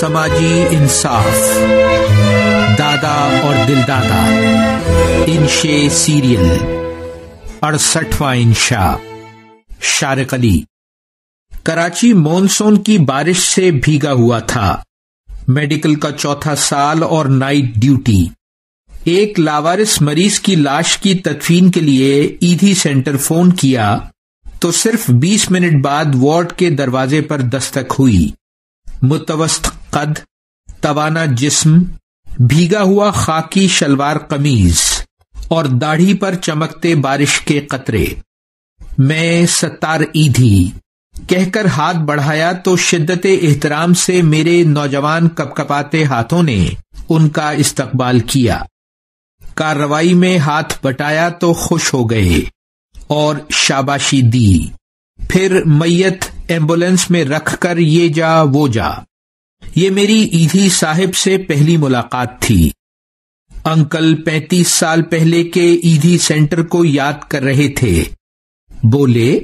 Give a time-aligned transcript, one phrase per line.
[0.00, 1.58] سماجی انصاف،
[2.78, 4.40] دادا اور دل دادا
[5.26, 6.48] انشے سیریل،
[7.60, 8.96] اڑسٹھواں انشا
[9.80, 10.62] شارق علی۔
[11.62, 14.82] کراچی مونسون کی بارش سے بھیگا ہوا تھا۔
[15.48, 18.26] میڈیکل کا چوتھا سال اور نائٹ ڈیوٹی۔
[19.04, 23.98] ایک لاوارس مریض کی لاش کی تدفین کے لیے ایدھی سینٹر فون کیا،
[24.60, 28.30] تو صرف بیس منٹ بعد وارڈ کے دروازے پر دستک ہوئی۔
[29.02, 30.18] متوسط قد
[30.80, 31.82] توانا جسم،
[32.38, 34.80] بھیگا ہوا خاکی شلوار قمیض
[35.48, 38.06] اور داڑھی پر چمکتے بارش کے قطرے۔
[38.98, 40.70] میں ستار ایدھی،
[41.26, 46.68] کہہ کر ہاتھ بڑھایا تو شدت احترام سے میرے نوجوان کپ کپاتے ہاتھوں نے
[47.08, 48.62] ان کا استقبال کیا۔
[49.54, 52.40] کارروائی میں ہاتھ بٹایا تو خوش ہو گئے
[53.06, 54.66] اور شاباشی دی۔
[55.28, 58.90] پھر میت ایمبولینس میں رکھ کر یہ جا، وہ جا۔
[59.74, 62.70] یہ میری ایدھی صاحب سے پہلی ملاقات تھی۔
[63.64, 68.04] انکل پینتیس سال پہلے کے ایدھی سینٹر کو یاد کر رہے تھے۔
[68.82, 69.38] بولے،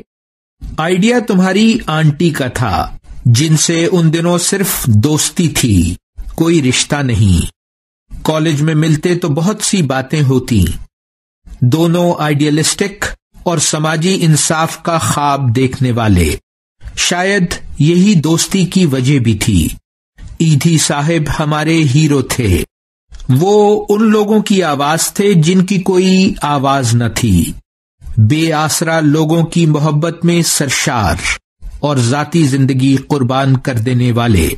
[0.76, 5.94] آئیڈیا تمہاری آنٹی کا تھا، جن سے ان دنوں صرف دوستی تھی،
[6.34, 7.46] کوئی رشتہ نہیں۔
[8.22, 10.64] کالج میں ملتے تو بہت سی باتیں ہوتی۔
[11.60, 13.04] دونوں آئیڈیلسٹک
[13.42, 16.36] اور سماجی انصاف کا خواب دیکھنے والے۔
[16.96, 17.44] شاید
[17.78, 19.68] یہی دوستی کی وجہ بھی تھی۔
[20.38, 22.64] ایدھی صاحب ہمارے ہیرو تھے۔
[23.28, 27.52] وہ ان لوگوں کی آواز تھے جن کی کوئی آواز نہ تھی۔
[28.16, 31.14] بے آسرا لوگوں کی محبت میں سرشار
[31.80, 34.48] اور ذاتی زندگی قربان کر دینے والے۔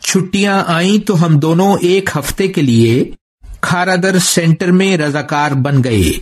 [0.00, 3.10] چھٹیاں آئیں تو ہم دونوں ایک ہفتے کے لیے
[3.60, 6.12] کھارادر سینٹر میں رضاکار بن گئے۔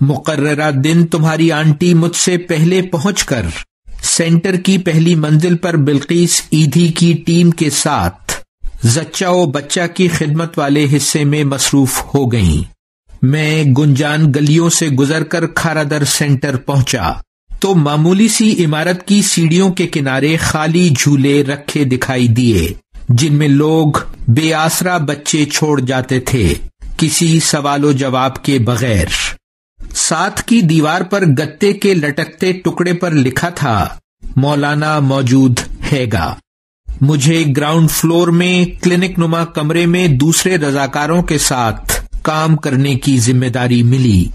[0.00, 3.46] مقررہ دن تمہاری آنٹی مجھ سے پہلے پہنچ کر
[4.02, 8.32] سینٹر کی پہلی منزل پر بلقیس ایدھی کی ٹیم کے ساتھ
[8.84, 12.64] زچہ و بچہ کی خدمت والے حصے میں مصروف ہو گئیں۔
[13.22, 17.12] میں گنجان گلیوں سے گزر کر کھارادر سینٹر پہنچا۔
[17.60, 22.72] تو معمولی سی عمارت کی سیڑھیوں کے کنارے خالی جھولے رکھے دکھائی دیے،
[23.08, 23.92] جن میں لوگ
[24.28, 26.54] بے آسرا بچے چھوڑ جاتے تھے،
[26.96, 29.06] کسی سوال و جواب کے بغیر۔
[29.94, 33.88] ساتھ کی دیوار پر گتے کے لٹکتے ٹکڑے پر لکھا تھا
[34.36, 35.58] مولانا موجود
[35.92, 36.34] ہے گا
[37.00, 43.18] مجھے گراؤنڈ فلور میں، کلینک نما کمرے میں دوسرے رضاکاروں کے ساتھ کام کرنے کی
[43.18, 44.28] ذمہ داری ملی۔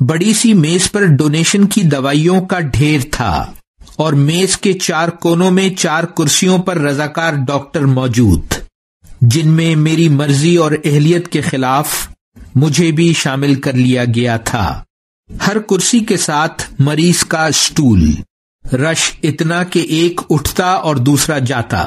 [0.00, 3.52] بڑی سی میز پر ڈونیشن کی دوائیوں کا ڈھیر تھا
[3.96, 8.44] اور میز کے چار کونوں میں چار کرسیوں پر رضاکار ڈاکٹر موجود۔
[9.20, 12.08] جن میں میری مرضی اور اہلیت کے خلاف
[12.54, 14.82] مجھے بھی شامل کر لیا گیا تھا۔
[15.46, 18.10] ہر کرسی کے ساتھ مریض کا اسٹول۔
[18.72, 21.86] رش اتنا کہ ایک اٹھتا اور دوسرا جاتا۔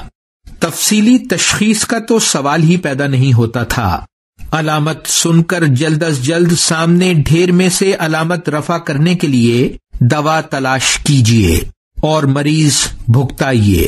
[0.60, 4.06] تفصیلی تشخیص کا تو سوال ہی پیدا نہیں ہوتا تھا۔
[4.52, 9.78] علامت سن کر جلد از جلد سامنے ڈھیر میں سے علامت رفع کرنے کے لیے
[10.00, 11.62] دوا تلاش کیجیے
[12.02, 12.76] اور مریض
[13.08, 13.88] بھگتائیے۔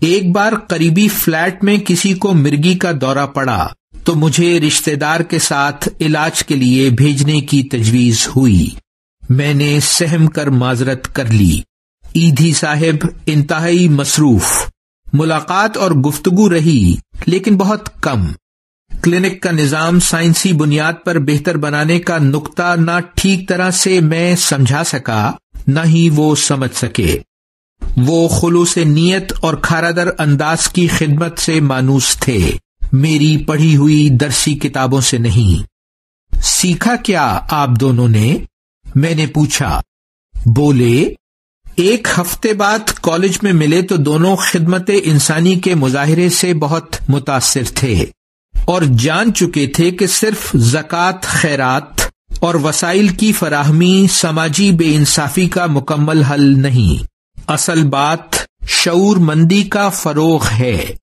[0.00, 3.68] ایک بار قریبی فلیٹ میں کسی کو مرگی کا دورہ پڑا
[4.04, 8.68] تو مجھے رشتے دار کے ساتھ علاج کے لیے بھیجنے کی تجویز ہوئی۔
[9.28, 11.60] میں نے سہم کر معذرت کر لی۔
[12.18, 14.66] ایدھی صاحب انتہائی مصروف،
[15.12, 16.94] ملاقات اور گفتگو رہی،
[17.26, 18.26] لیکن بہت کم۔
[19.02, 24.36] کلینک کا نظام سائنسی بنیاد پر بہتر بنانے کا نقطہ نہ ٹھیک طرح سے میں
[24.36, 25.30] سمجھا سکا،
[25.66, 27.18] نہ ہی وہ سمجھ سکے۔
[27.96, 32.50] وہ خلوص نیت اور کھارادر انداز کی خدمت سے مانوس تھے۔
[32.92, 35.62] میری پڑھی ہوئی درسی کتابوں سے نہیں۔
[36.42, 38.38] سیکھا کیا آپ دونوں نے؟
[38.94, 39.80] میں نے پوچھا،
[40.56, 41.14] بولے
[41.78, 47.62] ایک ہفتے بعد کالج میں ملے تو دونوں خدمت انسانی کے مظاہرے سے بہت متاثر
[47.74, 48.04] تھے
[48.64, 52.00] اور جان چکے تھے کہ صرف زکوٰۃ، خیرات
[52.40, 57.04] اور وسائل کی فراہمی سماجی بے انصافی کا مکمل حل نہیں۔
[57.46, 58.36] اصل بات
[58.68, 60.94] شعور مندی کا فروغ ہے۔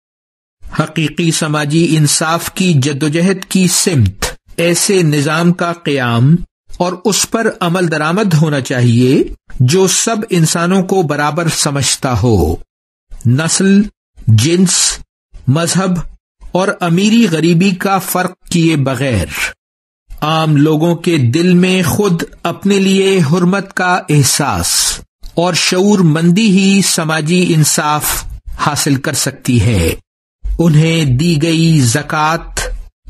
[0.79, 4.25] حقیقی سماجی انصاف کی جدوجہد کی سمت،
[4.57, 6.35] ایسے نظام کا قیام
[6.77, 9.23] اور اس پر عمل درآمد ہونا چاہیے
[9.59, 12.55] جو سب انسانوں کو برابر سمجھتا ہو۔
[13.25, 13.81] نسل،
[14.27, 14.99] جنس،
[15.47, 15.91] مذہب
[16.51, 19.25] اور امیری غریبی کا فرق کیے بغیر۔
[20.21, 24.99] عام لوگوں کے دل میں خود اپنے لیے حرمت کا احساس
[25.35, 28.25] اور شعور مندی ہی سماجی انصاف
[28.57, 29.93] حاصل کر سکتی ہے۔
[30.59, 32.59] انہیں دی گئی زکات،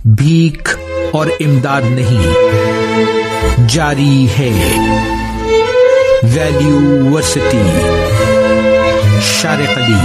[0.06, 0.70] بھیک
[1.12, 2.34] اور امداد نہیں۔
[3.68, 4.52] جاری ہے۔
[6.24, 7.64] ویلیو ورسٹی
[9.42, 10.00] شارقدی